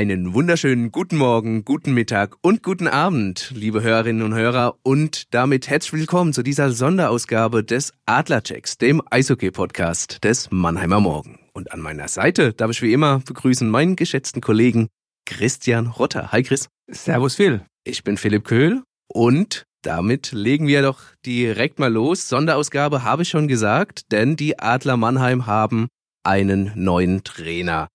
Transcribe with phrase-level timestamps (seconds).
[0.00, 5.68] Einen wunderschönen guten Morgen, guten Mittag und guten Abend, liebe Hörerinnen und Hörer und damit
[5.68, 11.38] herzlich willkommen zu dieser Sonderausgabe des Adlerchecks, dem Eishockey-Podcast des Mannheimer Morgen.
[11.52, 14.88] Und an meiner Seite darf ich wie immer begrüßen meinen geschätzten Kollegen
[15.26, 16.32] Christian Rotter.
[16.32, 16.70] Hi Chris.
[16.90, 17.60] Servus Phil.
[17.84, 22.26] Ich bin Philipp Köhl und damit legen wir doch direkt mal los.
[22.26, 25.88] Sonderausgabe habe ich schon gesagt, denn die Adler Mannheim haben
[26.24, 27.88] einen neuen Trainer.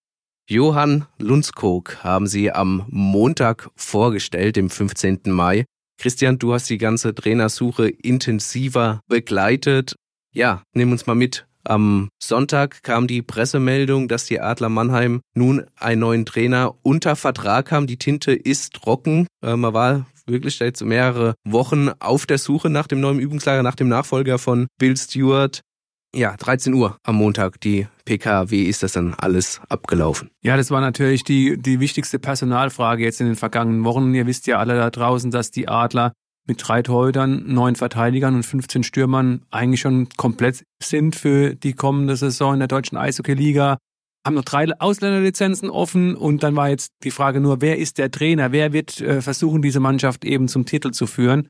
[0.47, 5.21] Johann Lundskog haben Sie am Montag vorgestellt, dem 15.
[5.25, 5.65] Mai.
[5.99, 9.95] Christian, du hast die ganze Trainersuche intensiver begleitet.
[10.33, 11.47] Ja, nimm uns mal mit.
[11.63, 17.71] Am Sonntag kam die Pressemeldung, dass die Adler Mannheim nun einen neuen Trainer unter Vertrag
[17.71, 17.87] haben.
[17.87, 19.25] Die Tinte ist trocken.
[19.41, 23.75] Äh, man war wirklich jetzt mehrere Wochen auf der Suche nach dem neuen Übungslager, nach
[23.75, 25.61] dem Nachfolger von Bill Stewart.
[26.15, 28.49] Ja, 13 Uhr am Montag die PK.
[28.49, 30.29] Wie ist das dann alles abgelaufen?
[30.41, 34.13] Ja, das war natürlich die, die wichtigste Personalfrage jetzt in den vergangenen Wochen.
[34.13, 36.13] Ihr wisst ja alle da draußen, dass die Adler
[36.47, 42.15] mit drei Torhütern, neun Verteidigern und 15 Stürmern eigentlich schon komplett sind für die kommende
[42.15, 43.77] Saison in der deutschen Eishockey-Liga.
[44.25, 48.09] Haben noch drei Ausländerlizenzen offen und dann war jetzt die Frage nur, wer ist der
[48.09, 48.53] Trainer?
[48.53, 51.49] Wer wird äh, versuchen, diese Mannschaft eben zum Titel zu führen?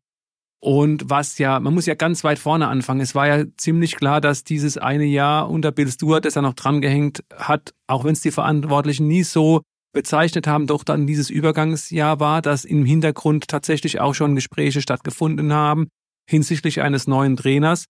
[0.65, 2.99] Und was ja, man muss ja ganz weit vorne anfangen.
[2.99, 6.55] Es war ja ziemlich klar, dass dieses eine Jahr unter Bill Stewart, das er noch
[6.55, 9.61] drangehängt hat, auch wenn es die Verantwortlichen nie so
[9.93, 15.53] bezeichnet haben, doch dann dieses Übergangsjahr war, dass im Hintergrund tatsächlich auch schon Gespräche stattgefunden
[15.53, 15.87] haben
[16.27, 17.85] hinsichtlich eines neuen Trainers.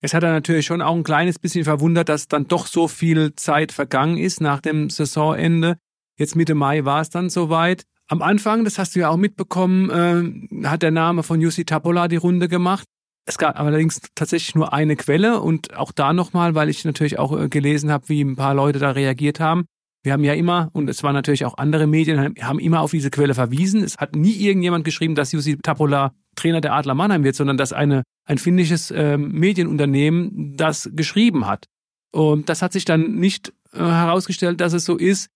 [0.00, 3.34] Es hat er natürlich schon auch ein kleines bisschen verwundert, dass dann doch so viel
[3.36, 5.76] Zeit vergangen ist nach dem Saisonende.
[6.18, 7.84] Jetzt Mitte Mai war es dann soweit.
[8.08, 12.08] Am Anfang, das hast du ja auch mitbekommen, äh, hat der Name von Jussi Tapola
[12.08, 12.86] die Runde gemacht.
[13.26, 17.38] Es gab allerdings tatsächlich nur eine Quelle und auch da nochmal, weil ich natürlich auch
[17.38, 19.64] äh, gelesen habe, wie ein paar Leute da reagiert haben.
[20.02, 23.08] Wir haben ja immer, und es waren natürlich auch andere Medien, haben immer auf diese
[23.08, 23.82] Quelle verwiesen.
[23.82, 27.72] Es hat nie irgendjemand geschrieben, dass Jussi Tapola Trainer der Adler Mannheim wird, sondern dass
[27.72, 31.64] eine, ein finnisches äh, Medienunternehmen das geschrieben hat.
[32.12, 35.28] Und das hat sich dann nicht äh, herausgestellt, dass es so ist.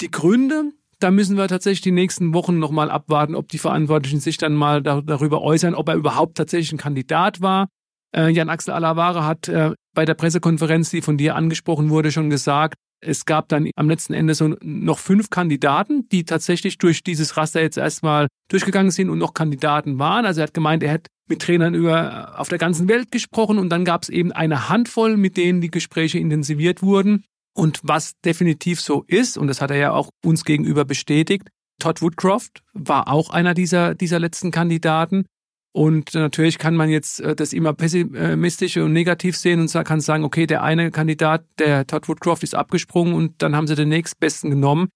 [0.00, 4.38] Die Gründe, da müssen wir tatsächlich die nächsten Wochen nochmal abwarten, ob die Verantwortlichen sich
[4.38, 7.68] dann mal da, darüber äußern, ob er überhaupt tatsächlich ein Kandidat war.
[8.14, 12.76] Äh, Jan-Axel Alavara hat äh, bei der Pressekonferenz, die von dir angesprochen wurde, schon gesagt,
[13.00, 17.60] es gab dann am letzten Ende so noch fünf Kandidaten, die tatsächlich durch dieses Raster
[17.60, 20.24] jetzt erstmal durchgegangen sind und noch Kandidaten waren.
[20.24, 23.68] Also er hat gemeint, er hätte mit Trainern über auf der ganzen Welt gesprochen und
[23.68, 27.24] dann gab es eben eine Handvoll, mit denen die Gespräche intensiviert wurden.
[27.56, 31.48] Und was definitiv so ist, und das hat er ja auch uns gegenüber bestätigt,
[31.80, 35.24] Todd Woodcroft war auch einer dieser, dieser letzten Kandidaten.
[35.72, 40.24] Und natürlich kann man jetzt äh, das immer pessimistisch und negativ sehen und kann sagen,
[40.24, 44.50] okay, der eine Kandidat, der Todd Woodcroft, ist abgesprungen und dann haben sie den nächstbesten
[44.50, 44.88] genommen.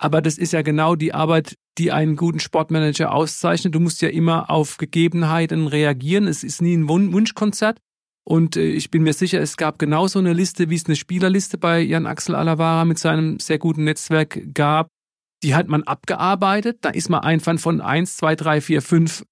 [0.00, 3.74] Aber das ist ja genau die Arbeit, die einen guten Sportmanager auszeichnet.
[3.74, 6.26] Du musst ja immer auf Gegebenheiten reagieren.
[6.26, 7.78] Es ist nie ein Wunschkonzert.
[8.28, 11.56] Und äh, ich bin mir sicher, es gab genauso eine Liste, wie es eine Spielerliste
[11.56, 14.90] bei Jan Axel Alavara mit seinem sehr guten Netzwerk gab.
[15.42, 16.76] Die hat man abgearbeitet.
[16.82, 19.24] Da ist man einfach von eins, zwei, drei, vier, fünf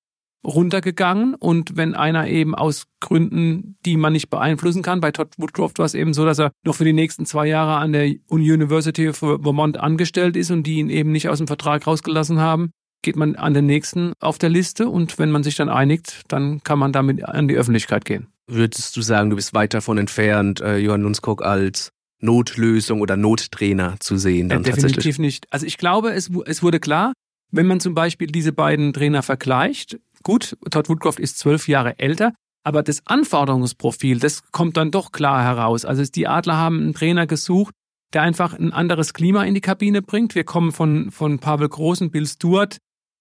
[0.47, 1.35] runtergegangen.
[1.35, 5.85] Und wenn einer eben aus Gründen, die man nicht beeinflussen kann, bei Todd Woodcroft war
[5.85, 9.19] es eben so, dass er noch für die nächsten zwei Jahre an der University of
[9.19, 12.71] Vermont angestellt ist und die ihn eben nicht aus dem Vertrag rausgelassen haben,
[13.07, 16.65] geht man an den nächsten auf der Liste und wenn man sich dann einigt, dann
[16.65, 18.27] kann man damit an die Öffentlichkeit gehen.
[18.49, 23.95] Würdest du sagen, du bist weit davon entfernt, äh, Johann Lundskog als Notlösung oder Nottrainer
[24.01, 24.49] zu sehen?
[24.49, 25.47] Dann äh, definitiv nicht.
[25.53, 27.13] Also ich glaube, es, es wurde klar,
[27.53, 32.33] wenn man zum Beispiel diese beiden Trainer vergleicht, gut, Todd Woodcroft ist zwölf Jahre älter,
[32.65, 35.85] aber das Anforderungsprofil, das kommt dann doch klar heraus.
[35.85, 37.73] Also die Adler haben einen Trainer gesucht,
[38.13, 40.35] der einfach ein anderes Klima in die Kabine bringt.
[40.35, 42.79] Wir kommen von, von Pavel Groß und Bill Stewart,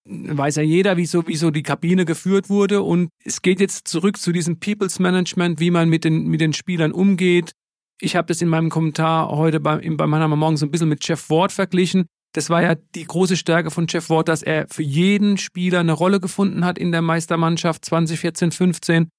[0.08, 2.82] weiß ja jeder, wieso, wieso die Kabine geführt wurde.
[2.82, 6.54] Und es geht jetzt zurück zu diesem People's Management, wie man mit den, mit den
[6.54, 7.54] Spielern umgeht.
[8.00, 11.08] Ich habe das in meinem Kommentar heute beim, beim Mannheimer Morgen so ein bisschen mit
[11.08, 12.06] Jeff Ward verglichen.
[12.34, 15.94] Das war ja die große Stärke von Jeff Ward, dass er für jeden Spieler eine
[15.94, 19.10] Rolle gefunden hat in der Meistermannschaft 2014, 15.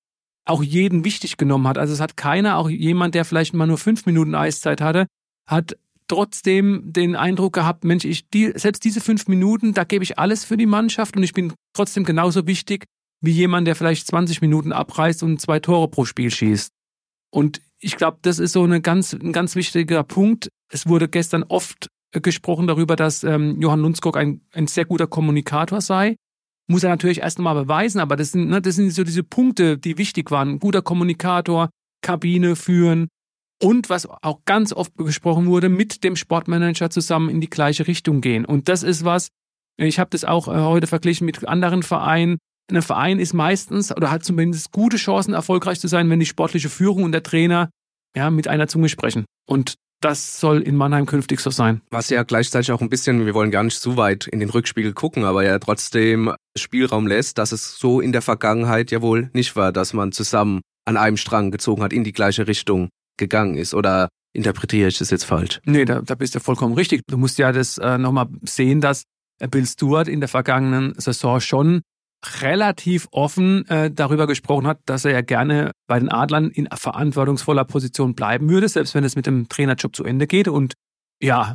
[0.44, 1.78] Auch jeden wichtig genommen hat.
[1.78, 5.06] Also es hat keiner, auch jemand, der vielleicht mal nur fünf Minuten Eiszeit hatte,
[5.48, 5.76] hat
[6.08, 10.44] trotzdem den Eindruck gehabt, Mensch, ich, die, selbst diese fünf Minuten, da gebe ich alles
[10.44, 12.84] für die Mannschaft und ich bin trotzdem genauso wichtig
[13.20, 16.70] wie jemand, der vielleicht 20 Minuten abreißt und zwei Tore pro Spiel schießt.
[17.30, 20.48] Und ich glaube, das ist so eine ganz, ein ganz wichtiger Punkt.
[20.70, 25.80] Es wurde gestern oft gesprochen darüber, dass ähm, Johann Lundskog ein, ein sehr guter Kommunikator
[25.80, 26.16] sei.
[26.68, 29.78] Muss er natürlich erst einmal beweisen, aber das sind, ne, das sind so diese Punkte,
[29.78, 30.58] die wichtig waren.
[30.58, 31.70] Guter Kommunikator,
[32.02, 33.08] Kabine führen,
[33.62, 38.20] und was auch ganz oft besprochen wurde, mit dem Sportmanager zusammen in die gleiche Richtung
[38.20, 38.44] gehen.
[38.44, 39.28] Und das ist was,
[39.78, 42.38] ich habe das auch äh, heute verglichen mit anderen Vereinen.
[42.70, 46.68] Ein Verein ist meistens oder hat zumindest gute Chancen, erfolgreich zu sein, wenn die sportliche
[46.68, 47.70] Führung und der Trainer
[48.16, 49.24] ja, mit einer Zunge sprechen.
[49.46, 51.80] Und das soll in Mannheim künftig so sein.
[51.90, 54.92] Was ja gleichzeitig auch ein bisschen, wir wollen gar nicht zu weit in den Rückspiegel
[54.92, 59.56] gucken, aber ja trotzdem Spielraum lässt, dass es so in der Vergangenheit ja wohl nicht
[59.56, 63.74] war, dass man zusammen an einem Strang gezogen hat, in die gleiche Richtung gegangen ist.
[63.74, 65.60] Oder interpretiere ich das jetzt falsch?
[65.64, 67.02] Nee, da, da bist du vollkommen richtig.
[67.06, 69.04] Du musst ja das äh, nochmal sehen, dass
[69.50, 71.82] Bill Stewart in der vergangenen Saison schon
[72.40, 77.64] relativ offen äh, darüber gesprochen hat, dass er ja gerne bei den Adlern in verantwortungsvoller
[77.64, 80.48] Position bleiben würde, selbst wenn es mit dem Trainerjob zu Ende geht.
[80.48, 80.74] Und
[81.22, 81.54] ja,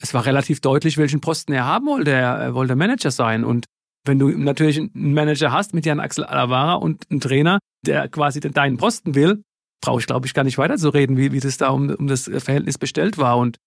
[0.00, 2.12] es war relativ deutlich, welchen Posten er haben wollte.
[2.12, 3.44] Er wollte Manager sein.
[3.44, 3.66] Und
[4.04, 8.40] wenn du natürlich einen Manager hast mit Jan Axel Alavara und einen Trainer, der quasi
[8.40, 9.42] deinen Posten will,
[9.82, 12.78] brauche ich, glaube ich, gar nicht weiterzureden, wie, wie das da um, um das Verhältnis
[12.78, 13.36] bestellt war.
[13.36, 13.58] Und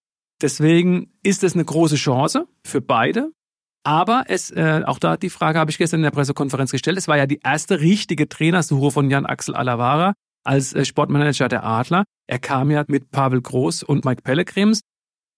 [0.42, 3.32] deswegen ist es eine große Chance für beide.
[3.84, 6.98] Aber es, äh, auch da die Frage habe ich gestern in der Pressekonferenz gestellt.
[6.98, 10.14] Es war ja die erste richtige Trainersuche von Jan Axel Alavara
[10.44, 12.06] als äh, Sportmanager der Adler.
[12.28, 14.82] Er kam ja mit Pavel Groß und Mike Pellegrims.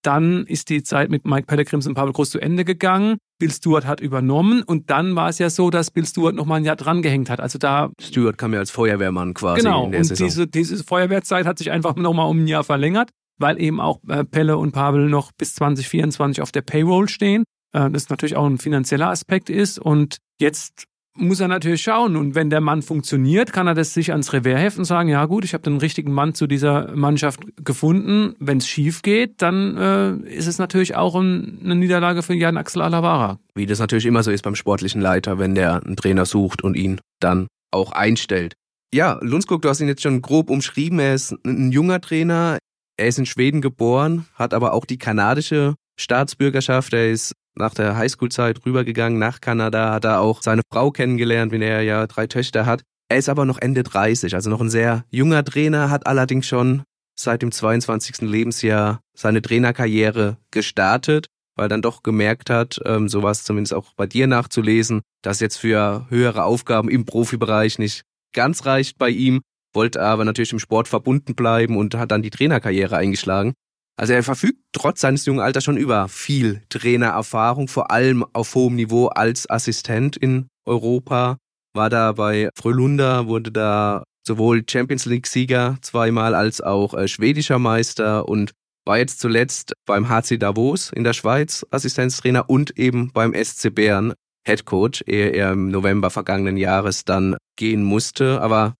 [0.07, 3.17] Dann ist die Zeit mit Mike Pellegrims und Pavel Groß zu Ende gegangen.
[3.39, 6.55] Bill Stewart hat übernommen und dann war es ja so, dass Bill Stewart noch mal
[6.55, 7.41] ein Jahr drangehängt hat.
[7.41, 10.25] Also da Stewart kam ja als Feuerwehrmann quasi genau, in der und Saison.
[10.25, 13.99] Diese, diese Feuerwehrzeit hat sich einfach noch mal um ein Jahr verlängert, weil eben auch
[14.07, 17.43] äh, Pelle und Pavel noch bis 2024 auf der Payroll stehen.
[17.73, 19.77] Äh, das natürlich auch ein finanzieller Aspekt ist.
[19.77, 20.85] Und jetzt
[21.17, 22.15] muss er natürlich schauen.
[22.15, 25.25] Und wenn der Mann funktioniert, kann er das sich ans Revers heften und sagen, ja
[25.25, 28.35] gut, ich habe den richtigen Mann zu dieser Mannschaft gefunden.
[28.39, 32.57] Wenn es schief geht, dann äh, ist es natürlich auch ein, eine Niederlage für Jan
[32.57, 33.39] Axel Alavara.
[33.55, 36.75] Wie das natürlich immer so ist beim sportlichen Leiter, wenn der einen Trainer sucht und
[36.75, 38.53] ihn dann auch einstellt.
[38.93, 40.99] Ja, Lundskog, du hast ihn jetzt schon grob umschrieben.
[40.99, 42.57] Er ist ein junger Trainer.
[42.97, 46.93] Er ist in Schweden geboren, hat aber auch die kanadische Staatsbürgerschaft.
[46.93, 51.61] Er ist nach der Highschool-Zeit rübergegangen nach Kanada, hat er auch seine Frau kennengelernt, wenn
[51.61, 52.83] er ja drei Töchter hat.
[53.09, 56.83] Er ist aber noch Ende 30, also noch ein sehr junger Trainer, hat allerdings schon
[57.19, 58.21] seit dem 22.
[58.21, 64.27] Lebensjahr seine Trainerkarriere gestartet, weil dann doch gemerkt hat, ähm, so zumindest auch bei dir
[64.27, 68.03] nachzulesen, dass jetzt für höhere Aufgaben im Profibereich nicht
[68.33, 69.41] ganz reicht bei ihm,
[69.73, 73.53] wollte aber natürlich im Sport verbunden bleiben und hat dann die Trainerkarriere eingeschlagen.
[73.99, 78.75] Also er verfügt trotz seines jungen Alters schon über viel Trainererfahrung, vor allem auf hohem
[78.75, 81.37] Niveau als Assistent in Europa.
[81.73, 88.27] War da bei Frölunda, wurde da sowohl Champions League-Sieger zweimal als auch äh, schwedischer Meister
[88.27, 88.51] und
[88.85, 94.13] war jetzt zuletzt beim HC Davos in der Schweiz Assistenztrainer und eben beim SC Bern
[94.45, 98.41] Head Coach, ehe er im November vergangenen Jahres dann gehen musste.
[98.41, 98.75] Aber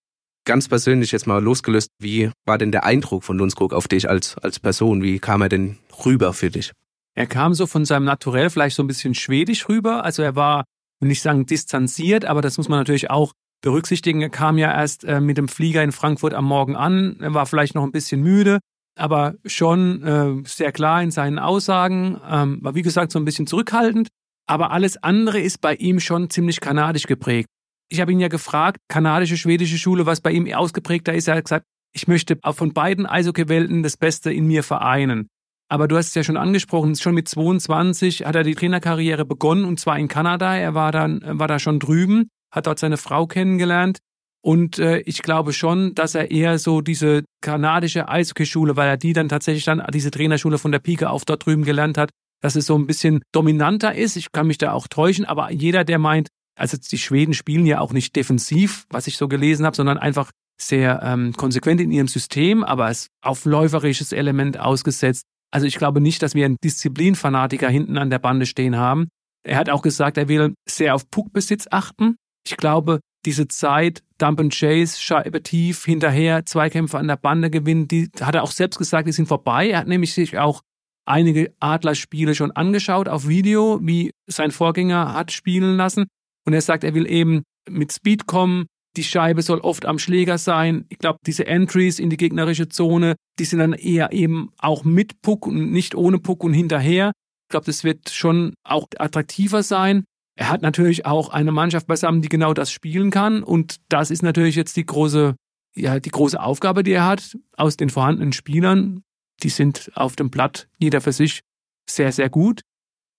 [0.48, 4.36] ganz persönlich jetzt mal losgelöst, wie war denn der Eindruck von Lundskog auf dich als,
[4.40, 5.04] als Person?
[5.04, 6.72] Wie kam er denn rüber für dich?
[7.16, 10.04] Er kam so von seinem Naturell vielleicht so ein bisschen schwedisch rüber.
[10.04, 10.64] Also er war,
[11.00, 14.22] will nicht sagen distanziert, aber das muss man natürlich auch berücksichtigen.
[14.22, 17.18] Er kam ja erst äh, mit dem Flieger in Frankfurt am Morgen an.
[17.20, 18.60] Er war vielleicht noch ein bisschen müde,
[18.98, 22.22] aber schon äh, sehr klar in seinen Aussagen.
[22.30, 24.08] Ähm, war wie gesagt so ein bisschen zurückhaltend.
[24.50, 27.50] Aber alles andere ist bei ihm schon ziemlich kanadisch geprägt.
[27.90, 31.28] Ich habe ihn ja gefragt, kanadische, schwedische Schule, was bei ihm ausgeprägter ist.
[31.28, 35.30] Er hat gesagt, ich möchte von beiden Eishockeywelten das Beste in mir vereinen.
[35.70, 39.66] Aber du hast es ja schon angesprochen, schon mit 22 hat er die Trainerkarriere begonnen
[39.66, 40.56] und zwar in Kanada.
[40.56, 44.00] Er war dann, war da schon drüben, hat dort seine Frau kennengelernt.
[44.42, 49.12] Und äh, ich glaube schon, dass er eher so diese kanadische Eishockeyschule, weil er die
[49.12, 52.12] dann tatsächlich dann, diese Trainerschule von der Pike auf dort drüben gelernt hat,
[52.42, 54.16] dass es so ein bisschen dominanter ist.
[54.16, 57.80] Ich kann mich da auch täuschen, aber jeder, der meint, also die Schweden spielen ja
[57.80, 62.08] auch nicht defensiv, was ich so gelesen habe, sondern einfach sehr ähm, konsequent in ihrem
[62.08, 65.24] System, aber auf läuferisches Element ausgesetzt.
[65.52, 69.08] Also ich glaube nicht, dass wir einen Disziplinfanatiker hinten an der Bande stehen haben.
[69.44, 72.18] Er hat auch gesagt, er will sehr auf Puckbesitz achten.
[72.46, 77.88] Ich glaube, diese Zeit, Dump and Chase, Scheibe tief, hinterher, Zweikämpfe an der Bande gewinnen,
[77.88, 79.70] die hat er auch selbst gesagt, die sind vorbei.
[79.70, 80.62] Er hat nämlich sich auch
[81.06, 86.08] einige Adlerspiele schon angeschaut auf Video, wie sein Vorgänger hat spielen lassen.
[86.48, 88.68] Und er sagt, er will eben mit Speed kommen.
[88.96, 90.86] Die Scheibe soll oft am Schläger sein.
[90.88, 95.22] Ich glaube, diese Entries in die gegnerische Zone, die sind dann eher eben auch mit
[95.22, 97.12] Puck und nicht ohne Puck und hinterher.
[97.48, 100.06] Ich glaube, das wird schon auch attraktiver sein.
[100.40, 103.44] Er hat natürlich auch eine Mannschaft beisammen, die genau das spielen kann.
[103.44, 105.36] Und das ist natürlich jetzt die große,
[105.76, 109.04] ja, die große Aufgabe, die er hat, aus den vorhandenen Spielern.
[109.44, 111.42] Die sind auf dem Blatt, jeder für sich,
[111.90, 112.62] sehr, sehr gut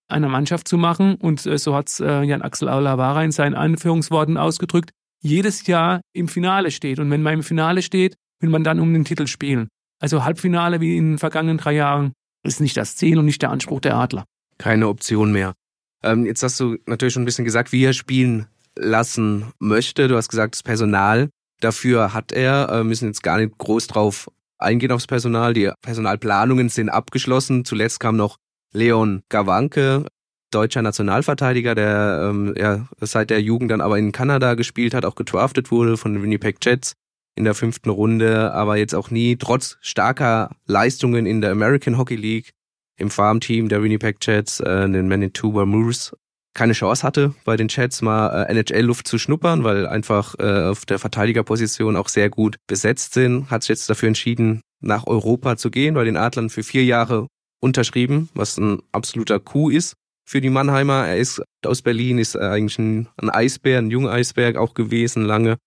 [0.09, 1.15] einer Mannschaft zu machen.
[1.15, 6.01] Und äh, so hat es äh, Jan Axel Aulavara in seinen Anführungsworten ausgedrückt, jedes Jahr
[6.13, 6.99] im Finale steht.
[6.99, 9.67] Und wenn man im Finale steht, will man dann um den Titel spielen.
[9.99, 12.13] Also Halbfinale wie in den vergangenen drei Jahren
[12.43, 14.23] ist nicht das Ziel und nicht der Anspruch der Adler.
[14.57, 15.53] Keine Option mehr.
[16.03, 18.47] Ähm, jetzt hast du natürlich schon ein bisschen gesagt, wie er spielen
[18.77, 20.07] lassen möchte.
[20.07, 22.69] Du hast gesagt, das Personal dafür hat er.
[22.69, 25.53] Wir müssen jetzt gar nicht groß drauf eingehen aufs Personal.
[25.53, 27.65] Die Personalplanungen sind abgeschlossen.
[27.65, 28.37] Zuletzt kam noch
[28.71, 30.05] Leon Gawanke,
[30.51, 35.15] deutscher Nationalverteidiger, der ähm, ja, seit der Jugend dann aber in Kanada gespielt hat, auch
[35.15, 36.93] gedraftet wurde von den Winnipeg Jets
[37.35, 42.15] in der fünften Runde, aber jetzt auch nie, trotz starker Leistungen in der American Hockey
[42.15, 42.51] League,
[42.97, 46.17] im Farmteam der Winnipeg Jets, äh, den Manitoba Moose,
[46.53, 50.85] keine Chance hatte, bei den Jets mal äh, NHL-Luft zu schnuppern, weil einfach äh, auf
[50.85, 53.49] der Verteidigerposition auch sehr gut besetzt sind.
[53.49, 57.27] Hat sich jetzt dafür entschieden, nach Europa zu gehen, bei den Adlern für vier Jahre
[57.59, 61.07] unterschrieben, was ein absoluter Coup ist für die Mannheimer.
[61.07, 65.57] Er ist aus Berlin, ist eigentlich ein, Eisbär, ein junger Eisberg auch gewesen lange.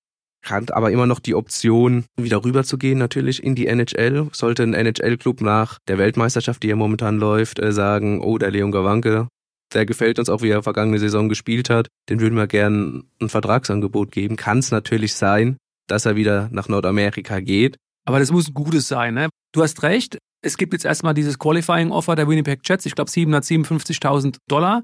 [0.44, 4.28] Hat aber immer noch die Option, wieder rüber zu gehen, natürlich in die NHL.
[4.32, 8.72] Sollte ein NHL-Club nach der Weltmeisterschaft, die ja momentan läuft, äh, sagen, oh, der Leon
[8.72, 9.28] Gawanke,
[9.72, 13.28] der gefällt uns auch, wie er vergangene Saison gespielt hat, den würden wir gern ein
[13.28, 14.36] Vertragsangebot geben.
[14.36, 15.56] Kann es natürlich sein,
[15.86, 17.76] dass er wieder nach Nordamerika geht.
[18.04, 19.28] Aber das muss ein gutes sein, ne?
[19.52, 20.18] Du hast recht.
[20.44, 24.82] Es gibt jetzt erstmal dieses Qualifying-Offer der Winnipeg Jets, ich glaube 757.000 Dollar.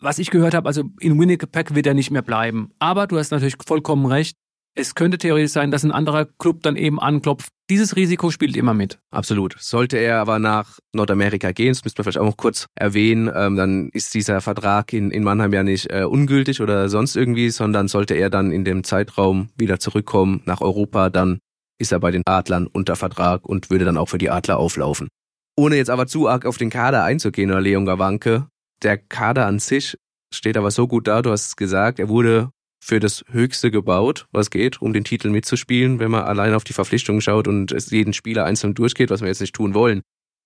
[0.00, 2.70] Was ich gehört habe, also in Winnipeg wird er nicht mehr bleiben.
[2.78, 4.36] Aber du hast natürlich vollkommen recht.
[4.74, 7.48] Es könnte theoretisch sein, dass ein anderer Club dann eben anklopft.
[7.68, 8.98] Dieses Risiko spielt immer mit.
[9.10, 9.56] Absolut.
[9.58, 13.56] Sollte er aber nach Nordamerika gehen, das müsste man vielleicht auch noch kurz erwähnen, ähm,
[13.56, 17.88] dann ist dieser Vertrag in, in Mannheim ja nicht äh, ungültig oder sonst irgendwie, sondern
[17.88, 21.40] sollte er dann in dem Zeitraum wieder zurückkommen nach Europa, dann
[21.78, 25.08] ist er bei den Adlern unter Vertrag und würde dann auch für die Adler auflaufen.
[25.56, 28.46] Ohne jetzt aber zu arg auf den Kader einzugehen oder Leon Gawanke,
[28.82, 29.96] der Kader an sich
[30.32, 34.26] steht aber so gut da, du hast es gesagt, er wurde für das Höchste gebaut,
[34.30, 37.90] was geht, um den Titel mitzuspielen, wenn man allein auf die Verpflichtungen schaut und es
[37.90, 40.02] jeden Spieler einzeln durchgeht, was wir jetzt nicht tun wollen.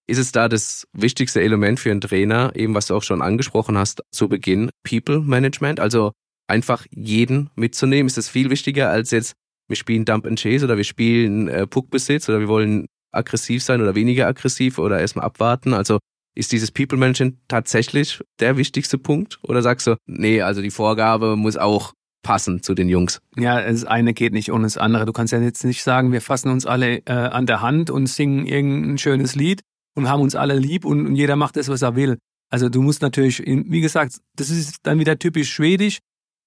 [0.08, 3.78] Ist es da das wichtigste Element für einen Trainer, eben was du auch schon angesprochen
[3.78, 6.12] hast zu Beginn, People Management, also
[6.48, 8.08] einfach jeden mitzunehmen?
[8.08, 9.34] Ist das viel wichtiger als jetzt
[9.68, 13.80] wir spielen Dump and Chase oder wir spielen äh, Puckbesitz oder wir wollen aggressiv sein
[13.80, 15.74] oder weniger aggressiv oder erstmal abwarten.
[15.74, 15.98] Also
[16.34, 19.38] ist dieses People Management tatsächlich der wichtigste Punkt?
[19.42, 21.92] Oder sagst du, nee, also die Vorgabe muss auch
[22.22, 23.20] passen zu den Jungs?
[23.36, 25.04] Ja, das eine geht nicht ohne das andere.
[25.04, 28.06] Du kannst ja jetzt nicht sagen, wir fassen uns alle äh, an der Hand und
[28.06, 29.60] singen irgendein schönes Lied
[29.94, 32.16] und haben uns alle lieb und, und jeder macht das, was er will.
[32.50, 35.98] Also du musst natürlich, wie gesagt, das ist dann wieder typisch schwedisch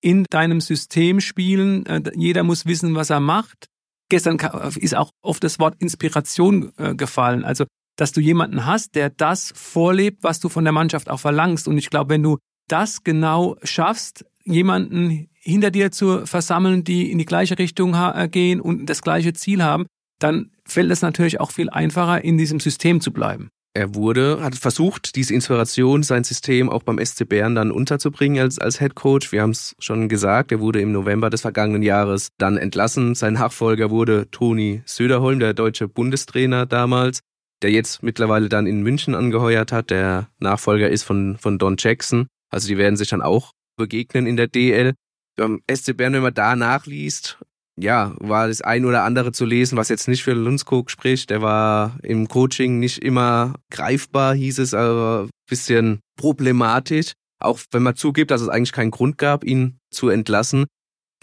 [0.06, 1.86] in deinem System spielen.
[1.88, 3.70] Äh, jeder muss wissen, was er macht.
[4.08, 4.38] Gestern
[4.80, 7.44] ist auch oft das Wort Inspiration äh, gefallen.
[7.44, 7.66] Also,
[7.98, 11.68] dass du jemanden hast, der das vorlebt, was du von der Mannschaft auch verlangst.
[11.68, 17.18] Und ich glaube, wenn du das genau schaffst, jemanden hinter dir zu versammeln, die in
[17.18, 19.88] die gleiche Richtung äh, gehen und das gleiche Ziel haben,
[20.20, 23.50] dann fällt es natürlich auch viel einfacher, in diesem System zu bleiben.
[23.78, 28.58] Er wurde, hat versucht, diese Inspiration, sein System auch beim SC Bern dann unterzubringen als,
[28.58, 29.34] als Head Coach.
[29.34, 33.16] Wir haben es schon gesagt, er wurde im November des vergangenen Jahres dann entlassen.
[33.16, 37.20] Sein Nachfolger wurde Toni Söderholm, der deutsche Bundestrainer damals,
[37.62, 39.90] der jetzt mittlerweile dann in München angeheuert hat.
[39.90, 42.28] Der Nachfolger ist von, von Don Jackson.
[42.50, 44.94] Also die werden sich dann auch begegnen in der DL.
[45.36, 47.40] Beim SC Bern, wenn man da nachliest,
[47.78, 51.30] ja, war das ein oder andere zu lesen, was jetzt nicht für Lundskog spricht.
[51.30, 57.14] Der war im Coaching nicht immer greifbar, hieß es, aber ein bisschen problematisch.
[57.40, 60.66] Auch wenn man zugibt, dass es eigentlich keinen Grund gab, ihn zu entlassen,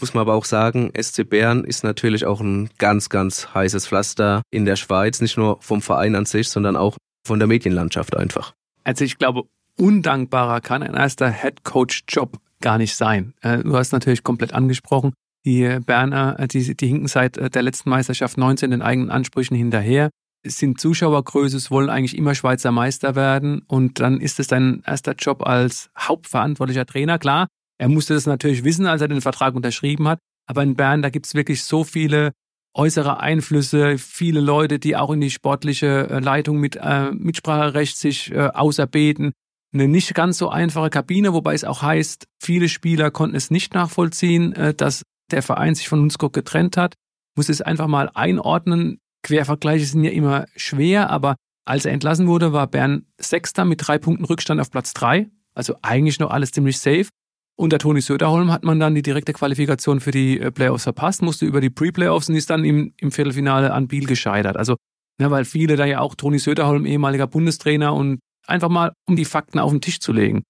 [0.01, 4.43] muss man aber auch sagen, SC Bern ist natürlich auch ein ganz, ganz heißes Pflaster
[4.51, 8.53] in der Schweiz, nicht nur vom Verein an sich, sondern auch von der Medienlandschaft einfach.
[8.85, 9.45] Also ich glaube,
[9.79, 13.35] undankbarer kann ein erster Head Coach Job gar nicht sein.
[13.43, 15.13] Äh, du hast natürlich komplett angesprochen,
[15.45, 19.57] die Berner, äh, die, die hinken seit äh, der letzten Meisterschaft 19 den eigenen Ansprüchen
[19.57, 20.11] hinterher,
[20.45, 25.47] sind Zuschauergröße, wollen eigentlich immer Schweizer Meister werden und dann ist es dein erster Job
[25.47, 27.19] als hauptverantwortlicher Trainer.
[27.19, 27.47] Klar,
[27.79, 31.11] er musste das natürlich wissen, als er den Vertrag unterschrieben hat, aber in Bern, da
[31.11, 32.33] gibt es wirklich so viele
[32.75, 38.33] äußere Einflüsse, viele Leute, die auch in die sportliche äh, Leitung mit äh, Mitspracherecht sich
[38.33, 39.33] äh, auserbeten.
[39.75, 43.75] Eine nicht ganz so einfache Kabine, wobei es auch heißt, viele Spieler konnten es nicht
[43.75, 45.03] nachvollziehen, äh, dass
[45.33, 46.95] der Verein sich von Lundskog getrennt hat,
[47.37, 48.99] muss es einfach mal einordnen.
[49.23, 53.99] Quervergleiche sind ja immer schwer, aber als er entlassen wurde, war Bern Sechster mit drei
[53.99, 55.31] Punkten Rückstand auf Platz drei.
[55.55, 57.09] Also eigentlich noch alles ziemlich safe.
[57.57, 61.45] Unter Toni Söderholm hat man dann die direkte Qualifikation für die äh, Playoffs verpasst, musste
[61.47, 64.57] über die Pre-Playoffs und ist dann im, im Viertelfinale an Biel gescheitert.
[64.57, 64.77] Also,
[65.21, 69.27] ne, weil viele da ja auch Toni Söderholm, ehemaliger Bundestrainer, und einfach mal um die
[69.27, 70.43] Fakten auf den Tisch zu legen.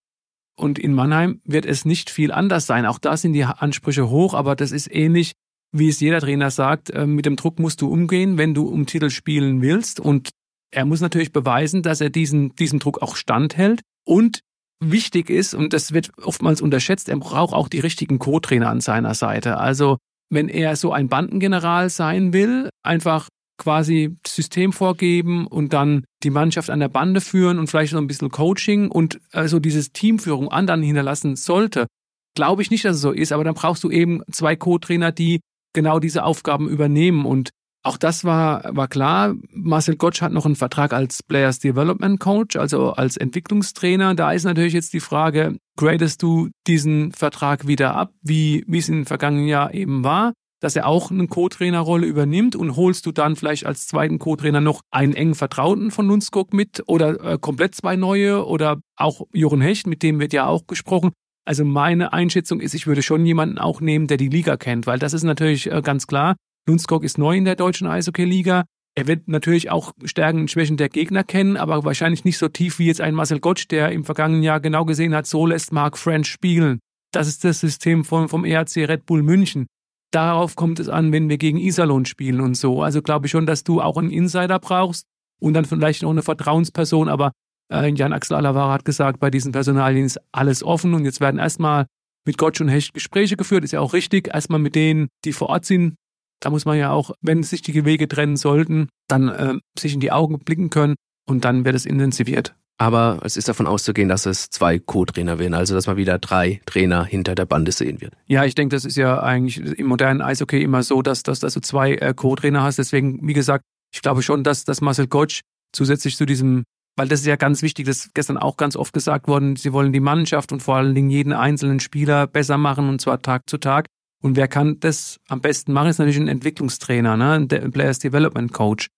[0.62, 2.86] Und in Mannheim wird es nicht viel anders sein.
[2.86, 5.32] Auch da sind die Ansprüche hoch, aber das ist ähnlich
[5.72, 8.86] wie es jeder Trainer sagt, äh, mit dem Druck musst du umgehen, wenn du um
[8.86, 9.98] Titel spielen willst.
[9.98, 10.30] Und
[10.70, 13.80] er muss natürlich beweisen, dass er diesen, diesem Druck auch standhält.
[14.04, 14.40] Und
[14.80, 19.14] wichtig ist, und das wird oftmals unterschätzt, er braucht auch die richtigen Co-Trainer an seiner
[19.14, 19.56] Seite.
[19.56, 19.96] Also
[20.30, 23.28] wenn er so ein Bandengeneral sein will, einfach
[23.62, 28.08] quasi System vorgeben und dann die Mannschaft an der Bande führen und vielleicht noch ein
[28.08, 31.86] bisschen Coaching und also dieses Teamführung anderen hinterlassen sollte,
[32.34, 35.40] glaube ich nicht, dass es so ist, aber dann brauchst du eben zwei Co-Trainer, die
[35.72, 37.50] genau diese Aufgaben übernehmen und
[37.84, 39.34] auch das war, war klar.
[39.50, 44.14] Marcel Gottsch hat noch einen Vertrag als Players Development Coach, also als Entwicklungstrainer.
[44.14, 48.88] Da ist natürlich jetzt die Frage, gradest du diesen Vertrag wieder ab, wie, wie es
[48.88, 50.32] im vergangenen Jahr eben war?
[50.62, 54.80] Dass er auch eine Co-Trainer-Rolle übernimmt und holst du dann vielleicht als zweiten Co-Trainer noch
[54.92, 59.88] einen engen Vertrauten von Lundskog mit oder äh, komplett zwei neue oder auch Jochen Hecht,
[59.88, 61.10] mit dem wird ja auch gesprochen.
[61.44, 65.00] Also meine Einschätzung ist, ich würde schon jemanden auch nehmen, der die Liga kennt, weil
[65.00, 66.36] das ist natürlich äh, ganz klar.
[66.68, 68.64] Lundskog ist neu in der deutschen Eishockey-Liga.
[68.94, 72.78] Er wird natürlich auch Stärken und Schwächen der Gegner kennen, aber wahrscheinlich nicht so tief
[72.78, 75.98] wie jetzt ein Marcel Gottsch, der im vergangenen Jahr genau gesehen hat, so lässt Mark
[75.98, 76.78] French spielen.
[77.10, 79.66] Das ist das System vom, vom ERC Red Bull München.
[80.12, 82.82] Darauf kommt es an, wenn wir gegen Iserlohn spielen und so.
[82.82, 85.06] Also glaube ich schon, dass du auch einen Insider brauchst
[85.40, 87.08] und dann vielleicht noch eine Vertrauensperson.
[87.08, 87.32] Aber
[87.72, 91.40] äh, Jan Axel Alavara hat gesagt, bei diesen Personalien ist alles offen und jetzt werden
[91.40, 91.86] erstmal
[92.26, 93.64] mit Gottsch und Hecht Gespräche geführt.
[93.64, 94.28] Ist ja auch richtig.
[94.28, 95.94] Erstmal mit denen, die vor Ort sind.
[96.40, 100.00] Da muss man ja auch, wenn sich die Wege trennen sollten, dann äh, sich in
[100.00, 102.54] die Augen blicken können und dann wird es intensiviert.
[102.82, 106.60] Aber es ist davon auszugehen, dass es zwei Co-Trainer werden, also dass man wieder drei
[106.66, 108.14] Trainer hinter der Bande sehen wird.
[108.26, 111.54] Ja, ich denke, das ist ja eigentlich im modernen Eishockey immer so, dass, dass, dass
[111.54, 112.80] du zwei äh, Co-Trainer hast.
[112.80, 113.62] Deswegen, wie gesagt,
[113.94, 116.64] ich glaube schon, dass, dass Marcel Gottsch zusätzlich zu diesem,
[116.96, 119.72] weil das ist ja ganz wichtig, das ist gestern auch ganz oft gesagt worden, sie
[119.72, 123.48] wollen die Mannschaft und vor allen Dingen jeden einzelnen Spieler besser machen und zwar Tag
[123.48, 123.86] zu Tag.
[124.24, 127.34] Und wer kann das am besten machen, ist natürlich ein Entwicklungstrainer, ne?
[127.34, 128.88] ein Players Development Coach.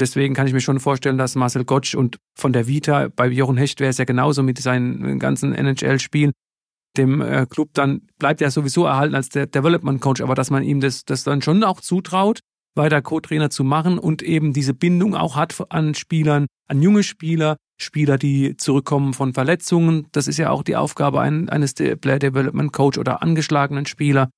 [0.00, 3.58] Deswegen kann ich mir schon vorstellen, dass Marcel Gottsch und von der Vita, bei Jochen
[3.58, 6.32] Hecht wäre es ja genauso mit seinen ganzen NHL-Spielen,
[6.96, 10.62] dem äh, Club dann bleibt er sowieso erhalten als der Development Coach, aber dass man
[10.62, 12.40] ihm das, das dann schon auch zutraut,
[12.74, 17.56] weiter Co-Trainer zu machen und eben diese Bindung auch hat an Spielern, an junge Spieler,
[17.80, 20.06] Spieler, die zurückkommen von Verletzungen.
[20.12, 24.30] Das ist ja auch die Aufgabe eines Player Development Coach oder angeschlagenen Spieler.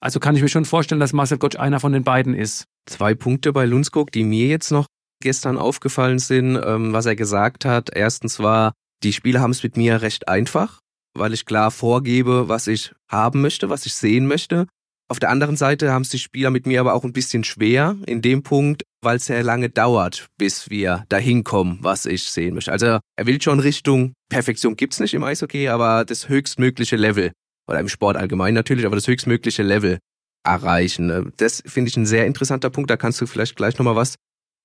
[0.00, 2.64] Also kann ich mir schon vorstellen, dass Marcel Gottsch einer von den beiden ist.
[2.86, 4.86] Zwei Punkte bei Lundskog, die mir jetzt noch
[5.20, 7.90] gestern aufgefallen sind, ähm, was er gesagt hat.
[7.94, 10.80] Erstens war, die Spieler haben es mit mir recht einfach,
[11.16, 14.66] weil ich klar vorgebe, was ich haben möchte, was ich sehen möchte.
[15.10, 17.96] Auf der anderen Seite haben es die Spieler mit mir aber auch ein bisschen schwer
[18.06, 22.54] in dem Punkt, weil es sehr lange dauert, bis wir dahin kommen, was ich sehen
[22.54, 22.70] möchte.
[22.70, 27.32] Also er will schon Richtung Perfektion gibt's nicht im Eishockey, aber das höchstmögliche Level
[27.68, 29.98] oder im Sport allgemein natürlich, aber das höchstmögliche Level
[30.44, 31.32] erreichen.
[31.36, 32.90] Das finde ich ein sehr interessanter Punkt.
[32.90, 34.14] Da kannst du vielleicht gleich nochmal was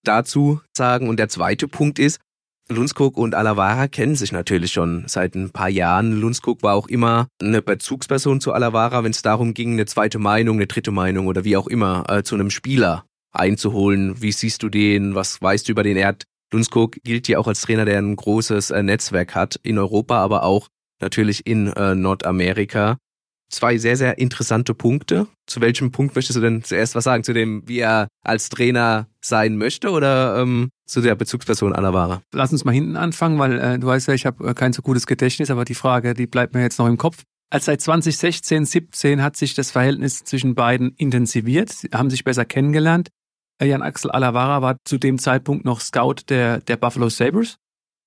[0.08, 1.10] dazu sagen.
[1.10, 2.20] Und der zweite Punkt ist,
[2.68, 6.20] Lundskog und Alavara kennen sich natürlich schon seit ein paar Jahren.
[6.20, 10.58] Lundskog war auch immer eine Bezugsperson zu Alavara, wenn es darum ging, eine zweite Meinung,
[10.58, 14.20] eine dritte Meinung oder wie auch immer äh, zu einem Spieler einzuholen.
[14.20, 15.14] Wie siehst du den?
[15.14, 15.96] Was weißt du über den?
[15.96, 19.78] Er hat, Lundskog gilt ja auch als Trainer, der ein großes äh, Netzwerk hat in
[19.78, 22.98] Europa, aber auch natürlich in äh, Nordamerika
[23.56, 25.28] zwei sehr, sehr interessante Punkte.
[25.48, 27.24] Zu welchem Punkt möchtest du denn zuerst was sagen?
[27.24, 32.22] Zu dem, wie er als Trainer sein möchte oder ähm, zu der Bezugsperson Alavara?
[32.34, 34.82] Lass uns mal hinten anfangen, weil äh, du weißt ja, ich habe äh, kein so
[34.82, 37.24] gutes Gedächtnis, aber die Frage, die bleibt mir jetzt noch im Kopf.
[37.50, 43.10] Als seit 2016, 17 hat sich das Verhältnis zwischen beiden intensiviert, haben sich besser kennengelernt.
[43.62, 47.58] Jan Axel Alavara war zu dem Zeitpunkt noch Scout der, der Buffalo Sabres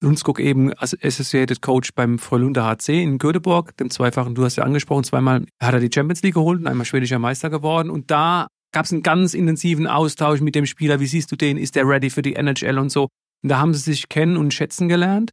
[0.01, 4.65] Lundskog eben als Associated Coach beim Frölunda HC in Göteborg, dem zweifachen, du hast ja
[4.65, 7.91] angesprochen, zweimal hat er die Champions League geholt und einmal schwedischer Meister geworden.
[7.91, 11.01] Und da gab es einen ganz intensiven Austausch mit dem Spieler.
[11.01, 11.57] Wie siehst du den?
[11.57, 13.09] Ist der ready für die NHL und so?
[13.43, 15.31] Und da haben sie sich kennen und schätzen gelernt.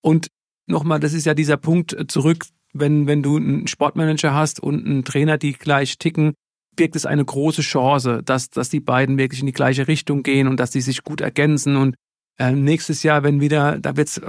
[0.00, 0.28] Und
[0.66, 5.04] nochmal, das ist ja dieser Punkt zurück, wenn, wenn du einen Sportmanager hast und einen
[5.04, 6.34] Trainer, die gleich ticken,
[6.76, 10.46] birgt es eine große Chance, dass, dass die beiden wirklich in die gleiche Richtung gehen
[10.46, 11.96] und dass die sich gut ergänzen und
[12.38, 14.20] ähm, nächstes Jahr, wenn wieder, da wird es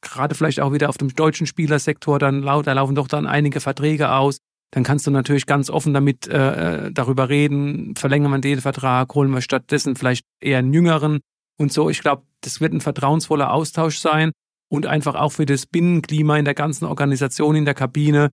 [0.00, 4.12] gerade vielleicht auch wieder auf dem deutschen Spielersektor, dann da laufen doch dann einige Verträge
[4.12, 4.38] aus.
[4.72, 9.14] Dann kannst du natürlich ganz offen damit äh, äh, darüber reden, verlängern wir den Vertrag,
[9.14, 11.20] holen wir stattdessen vielleicht eher einen jüngeren
[11.58, 11.88] und so.
[11.90, 14.32] Ich glaube, das wird ein vertrauensvoller Austausch sein
[14.68, 18.30] und einfach auch für das Binnenklima in der ganzen Organisation, in der Kabine.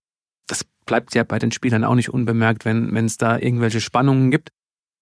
[0.48, 4.32] Das bleibt ja bei den Spielern auch nicht unbemerkt, wenn wenn es da irgendwelche Spannungen
[4.32, 4.50] gibt.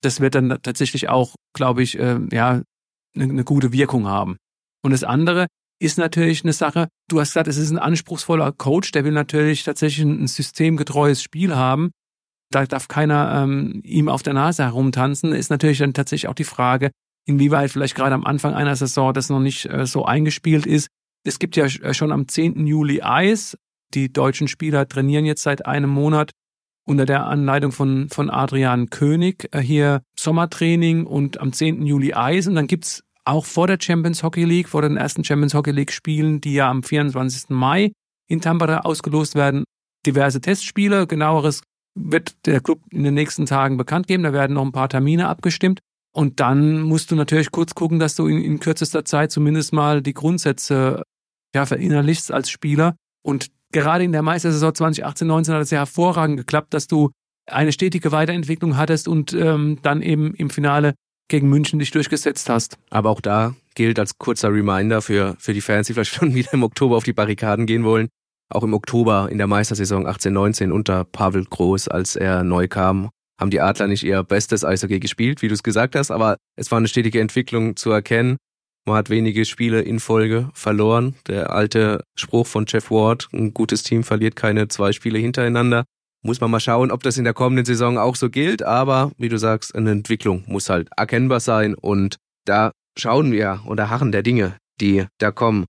[0.02, 2.62] Das wird dann tatsächlich auch, glaube ich, äh, ja,
[3.16, 4.38] eine, gute Wirkung haben.
[4.84, 5.48] Und das andere
[5.80, 9.64] ist natürlich eine Sache, du hast gesagt, es ist ein anspruchsvoller Coach, der will natürlich
[9.64, 11.92] tatsächlich ein systemgetreues Spiel haben.
[12.52, 15.34] Da darf keiner ähm, ihm auf der Nase herumtanzen.
[15.34, 16.92] Ist natürlich dann tatsächlich auch die Frage,
[17.26, 20.88] inwieweit vielleicht gerade am Anfang einer Saison das noch nicht äh, so eingespielt ist.
[21.24, 22.68] Es gibt ja äh, schon am 10.
[22.68, 23.58] Juli Eis.
[23.94, 26.32] Die deutschen Spieler trainieren jetzt seit einem Monat
[26.86, 31.86] unter der Anleitung von, von Adrian König äh, hier Sommertraining und am 10.
[31.86, 32.48] Juli Eis.
[32.48, 35.92] Und dann gibt's auch vor der Champions Hockey League, vor den ersten Champions Hockey League
[35.92, 37.50] Spielen, die ja am 24.
[37.50, 37.92] Mai
[38.28, 39.64] in Tampere ausgelost werden,
[40.06, 41.08] diverse Testspiele.
[41.08, 41.62] Genaueres
[41.96, 44.24] wird der Club in den nächsten Tagen bekannt geben.
[44.24, 45.80] Da werden noch ein paar Termine abgestimmt.
[46.14, 50.02] Und dann musst du natürlich kurz gucken, dass du in, in kürzester Zeit zumindest mal
[50.02, 51.04] die Grundsätze
[51.54, 52.96] ja, verinnerlichst als Spieler.
[53.24, 57.12] Und gerade in der Meistersaison 2018, 19 hat es ja hervorragend geklappt, dass du
[57.48, 60.94] eine stetige Weiterentwicklung hattest und ähm, dann eben im Finale
[61.28, 62.78] gegen München dich durchgesetzt hast.
[62.90, 66.54] Aber auch da gilt als kurzer Reminder für, für die Fans, die vielleicht schon wieder
[66.54, 68.10] im Oktober auf die Barrikaden gehen wollen.
[68.50, 73.50] Auch im Oktober in der Meistersaison 18-19 unter Pavel Groß, als er neu kam, haben
[73.50, 76.78] die Adler nicht ihr bestes Eishockey gespielt, wie du es gesagt hast, aber es war
[76.78, 78.38] eine stetige Entwicklung zu erkennen.
[78.86, 81.16] Man hat wenige Spiele in Folge verloren.
[81.28, 85.86] Der alte Spruch von Jeff Ward, ein gutes Team verliert keine zwei Spiele hintereinander.
[86.24, 88.64] Muss man mal schauen, ob das in der kommenden Saison auch so gilt.
[88.64, 91.76] Aber wie du sagst, eine Entwicklung muss halt erkennbar sein.
[91.76, 95.66] Und da schauen wir oder harren der Dinge, die da kommen.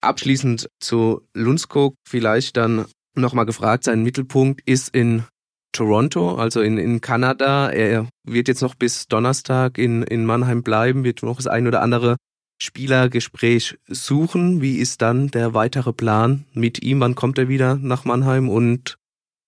[0.00, 5.24] Abschließend zu Lundskog vielleicht dann nochmal gefragt, sein Mittelpunkt ist in
[5.72, 7.70] Toronto, also in, in Kanada.
[7.70, 11.82] Er wird jetzt noch bis Donnerstag in, in Mannheim bleiben, wird noch das ein oder
[11.82, 12.16] andere
[12.58, 14.60] Spielergespräch suchen.
[14.60, 17.00] Wie ist dann der weitere Plan mit ihm?
[17.00, 18.98] Wann kommt er wieder nach Mannheim und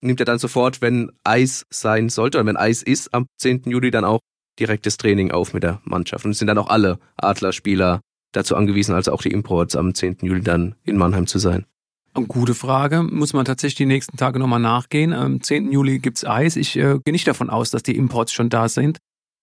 [0.00, 3.64] nimmt er dann sofort, wenn Eis sein sollte oder wenn Eis ist, am 10.
[3.66, 4.20] Juli dann auch
[4.58, 6.24] direktes Training auf mit der Mannschaft?
[6.24, 8.00] Und sind dann auch alle Adlerspieler
[8.32, 10.18] dazu angewiesen, also auch die Imports am 10.
[10.22, 11.66] Juli dann in Mannheim zu sein?
[12.14, 13.02] Gute Frage.
[13.02, 15.12] Muss man tatsächlich die nächsten Tage nochmal nachgehen.
[15.12, 15.70] Am 10.
[15.70, 16.56] Juli gibt's Eis.
[16.56, 18.98] Ich äh, gehe nicht davon aus, dass die Imports schon da sind,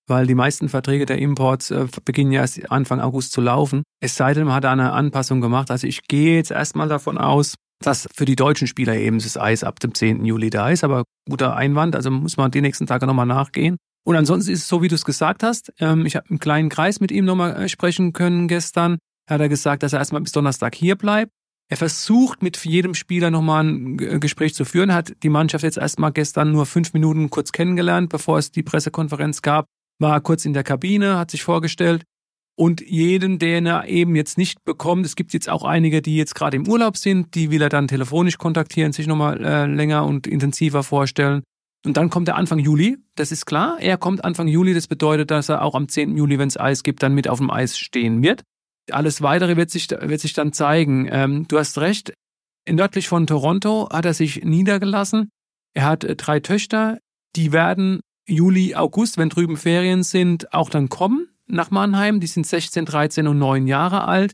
[0.08, 3.84] weil die meisten Verträge der Imports äh, beginnen ja erst Anfang August zu laufen.
[4.02, 5.70] Es sei denn, man hat eine Anpassung gemacht.
[5.70, 9.64] Also ich gehe jetzt erstmal davon aus, dass für die deutschen Spieler eben das Eis
[9.64, 10.26] ab dem 10.
[10.26, 10.84] Juli da ist.
[10.84, 13.78] Aber guter Einwand, also muss man die nächsten Tage nochmal nachgehen.
[14.06, 15.74] Und ansonsten ist es so, wie du es gesagt hast.
[15.80, 18.98] Ähm, ich habe einen kleinen Kreis mit ihm nochmal äh, sprechen können gestern.
[19.30, 21.32] Hat er gesagt, dass er erstmal bis Donnerstag hier bleibt
[21.70, 26.14] er versucht mit jedem Spieler nochmal ein Gespräch zu führen, hat die Mannschaft jetzt erstmal
[26.14, 29.68] gestern nur fünf Minuten kurz kennengelernt, bevor es die Pressekonferenz gab,
[30.00, 32.04] war kurz in der Kabine, hat sich vorgestellt
[32.60, 36.34] und jeden, den er eben jetzt nicht bekommt, es gibt jetzt auch einige, die jetzt
[36.34, 40.26] gerade im Urlaub sind, die will er dann telefonisch kontaktieren, sich nochmal äh, länger und
[40.26, 41.44] intensiver vorstellen.
[41.86, 43.78] Und dann kommt der Anfang Juli, das ist klar.
[43.80, 46.18] Er kommt Anfang Juli, das bedeutet, dass er auch am 10.
[46.18, 48.42] Juli, wenn es Eis gibt, dann mit auf dem Eis stehen wird.
[48.90, 51.08] Alles Weitere wird sich, wird sich dann zeigen.
[51.12, 52.14] Ähm, du hast recht,
[52.68, 55.30] nördlich von Toronto hat er sich niedergelassen.
[55.76, 56.98] Er hat äh, drei Töchter,
[57.36, 62.20] die werden Juli, August, wenn drüben Ferien sind, auch dann kommen nach Mannheim.
[62.20, 64.34] Die sind 16, 13 und 9 Jahre alt.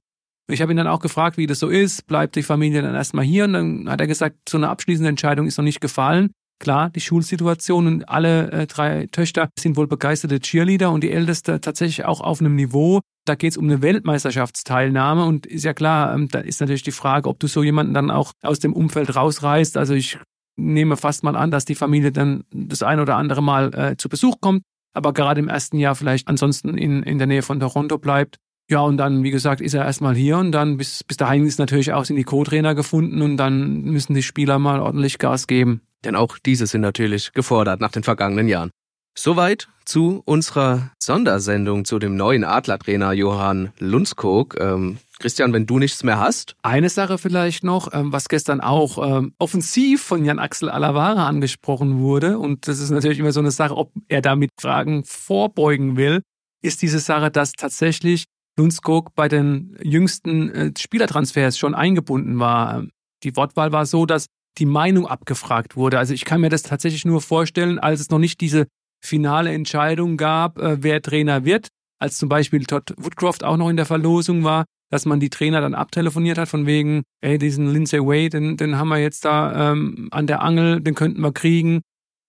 [0.49, 2.07] Ich habe ihn dann auch gefragt, wie das so ist.
[2.07, 3.45] Bleibt die Familie dann erstmal hier?
[3.45, 6.31] Und dann hat er gesagt, so eine abschließende Entscheidung ist noch nicht gefallen.
[6.59, 11.59] Klar, die Schulsituation und alle äh, drei Töchter sind wohl begeisterte Cheerleader und die älteste
[11.59, 13.01] tatsächlich auch auf einem Niveau.
[13.25, 16.91] Da geht es um eine Weltmeisterschaftsteilnahme und ist ja klar, ähm, da ist natürlich die
[16.91, 19.77] Frage, ob du so jemanden dann auch aus dem Umfeld rausreißt.
[19.77, 20.17] Also ich
[20.55, 24.09] nehme fast mal an, dass die Familie dann das ein oder andere Mal äh, zu
[24.09, 24.63] Besuch kommt,
[24.93, 28.37] aber gerade im ersten Jahr vielleicht ansonsten in, in der Nähe von Toronto bleibt.
[28.69, 31.59] Ja, und dann, wie gesagt, ist er erstmal hier und dann bis, bis dahin ist
[31.59, 35.81] natürlich auch sind die Co-Trainer gefunden und dann müssen die Spieler mal ordentlich Gas geben.
[36.05, 38.71] Denn auch diese sind natürlich gefordert nach den vergangenen Jahren.
[39.15, 44.57] Soweit zu unserer Sondersendung zu dem neuen Adlertrainer Johann Lundskog.
[44.59, 46.57] Ähm, Christian, wenn du nichts mehr hast.
[46.63, 52.37] Eine Sache vielleicht noch, ähm, was gestern auch ähm, offensiv von Jan-Axel Alavara angesprochen wurde,
[52.37, 56.23] und das ist natürlich immer so eine Sache, ob er damit Fragen vorbeugen will,
[56.61, 58.25] ist diese Sache, dass tatsächlich
[58.59, 62.83] Lundskog bei den jüngsten äh, Spielertransfers schon eingebunden war.
[63.23, 64.25] Die Wortwahl war so, dass
[64.57, 65.99] die Meinung abgefragt wurde.
[65.99, 68.67] Also ich kann mir das tatsächlich nur vorstellen, als es noch nicht diese
[69.01, 71.69] finale Entscheidung gab, äh, wer Trainer wird,
[72.01, 75.59] als zum Beispiel Todd Woodcroft auch noch in der Verlosung war, dass man die Trainer
[75.59, 79.71] dann abtelefoniert hat, von wegen, ey, diesen Lindsay Wade, den, den haben wir jetzt da
[79.71, 81.81] ähm, an der Angel, den könnten wir kriegen.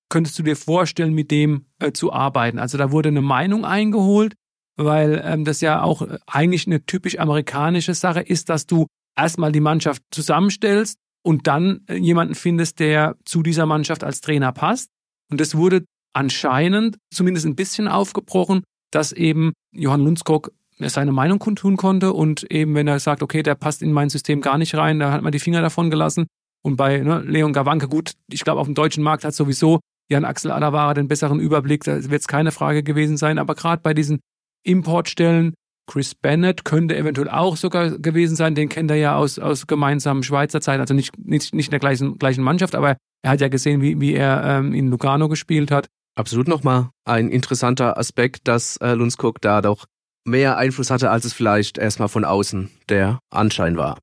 [0.09, 2.59] Könntest du dir vorstellen, mit dem äh, zu arbeiten?
[2.59, 4.33] Also da wurde eine Meinung eingeholt,
[4.77, 9.61] weil ähm, das ja auch eigentlich eine typisch amerikanische Sache ist, dass du erstmal die
[9.61, 14.89] Mannschaft zusammenstellst und dann äh, jemanden findest, der zu dieser Mannschaft als Trainer passt.
[15.31, 21.77] Und das wurde anscheinend zumindest ein bisschen aufgebrochen, dass eben Johann Lundskog seine Meinung kundtun
[21.77, 24.99] konnte und eben wenn er sagt, okay, der passt in mein System gar nicht rein,
[24.99, 26.27] da hat man die Finger davon gelassen.
[26.63, 30.25] Und bei ne, Leon Gawanke, gut, ich glaube, auf dem deutschen Markt hat sowieso Jan
[30.25, 33.39] Axel Alavara den besseren Überblick, da wird es keine Frage gewesen sein.
[33.39, 34.21] Aber gerade bei diesen
[34.65, 35.55] Importstellen,
[35.87, 40.23] Chris Bennett könnte eventuell auch sogar gewesen sein, den kennt er ja aus, aus gemeinsamen
[40.23, 43.49] Schweizer Zeiten, also nicht, nicht, nicht in der gleichen, gleichen Mannschaft, aber er hat ja
[43.49, 45.87] gesehen, wie, wie er ähm, in Lugano gespielt hat.
[46.17, 49.85] Absolut nochmal ein interessanter Aspekt, dass äh, Lundskog da doch
[50.25, 53.99] mehr Einfluss hatte, als es vielleicht erstmal von außen der Anschein war.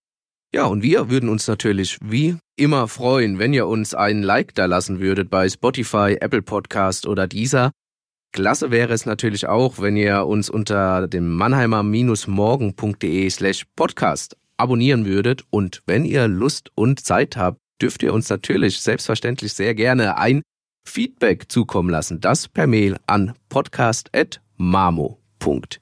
[0.53, 4.65] Ja, und wir würden uns natürlich wie immer freuen, wenn ihr uns einen Like da
[4.65, 7.71] lassen würdet bei Spotify, Apple Podcast oder dieser.
[8.33, 15.43] Klasse wäre es natürlich auch, wenn ihr uns unter dem mannheimer-morgen.de slash podcast abonnieren würdet
[15.49, 20.41] und wenn ihr Lust und Zeit habt, dürft ihr uns natürlich selbstverständlich sehr gerne ein
[20.87, 22.21] Feedback zukommen lassen.
[22.21, 25.80] Das per Mail an podcast.mamo.de.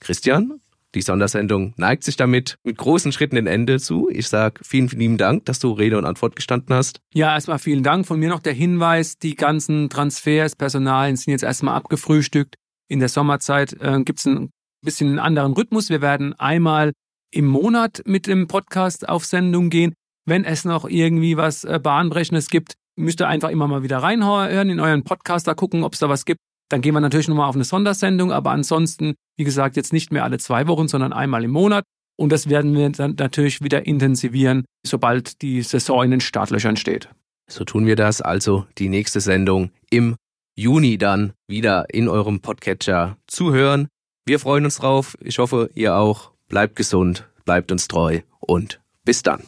[0.00, 0.60] Christian,
[0.94, 4.08] die Sondersendung neigt sich damit mit großen Schritten den Ende zu.
[4.10, 7.00] Ich sage vielen, vielen lieben Dank, dass du Rede und Antwort gestanden hast.
[7.14, 8.06] Ja, erstmal vielen Dank.
[8.06, 12.56] Von mir noch der Hinweis, die ganzen Transfers, Personalien sind jetzt erstmal abgefrühstückt.
[12.88, 14.50] In der Sommerzeit äh, gibt es ein
[14.84, 15.90] bisschen einen anderen Rhythmus.
[15.90, 16.92] Wir werden einmal
[17.30, 19.94] im Monat mit dem Podcast auf Sendung gehen.
[20.26, 24.68] Wenn es noch irgendwie was äh, Bahnbrechendes gibt, müsst ihr einfach immer mal wieder reinhören
[24.70, 26.40] in euren Podcast, da gucken, ob es da was gibt.
[26.70, 30.22] Dann gehen wir natürlich nochmal auf eine Sondersendung, aber ansonsten, wie gesagt, jetzt nicht mehr
[30.22, 31.84] alle zwei Wochen, sondern einmal im Monat.
[32.16, 37.08] Und das werden wir dann natürlich wieder intensivieren, sobald die Saison in den Startlöchern steht.
[37.48, 38.22] So tun wir das.
[38.22, 40.14] Also die nächste Sendung im
[40.54, 43.88] Juni dann wieder in eurem Podcatcher zu hören.
[44.24, 45.16] Wir freuen uns drauf.
[45.20, 46.30] Ich hoffe, ihr auch.
[46.48, 49.42] Bleibt gesund, bleibt uns treu und bis dann.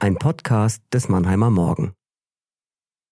[0.00, 1.94] Ein Podcast des Mannheimer Morgen.